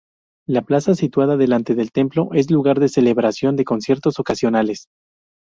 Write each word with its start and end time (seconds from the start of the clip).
La 0.47 0.63
plaza 0.63 0.95
situada 0.95 1.37
delante 1.37 1.75
del 1.75 1.91
templo 1.91 2.29
es 2.33 2.49
lugar 2.49 2.79
de 2.79 2.89
celebración 2.89 3.55
de 3.55 3.65
conciertos 3.65 4.17
ocasionales. 4.19 4.87